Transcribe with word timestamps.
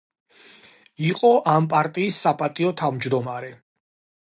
იყო 1.09 1.31
ამ 1.51 1.67
პარტიის 1.75 2.19
საპატიო 2.25 2.73
თავმჯდომარე. 2.83 3.55